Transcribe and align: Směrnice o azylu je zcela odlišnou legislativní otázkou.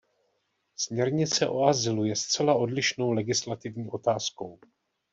Směrnice 0.75 1.47
o 1.47 1.63
azylu 1.65 2.05
je 2.05 2.15
zcela 2.15 2.53
odlišnou 2.55 3.11
legislativní 3.11 3.89
otázkou. 3.89 4.59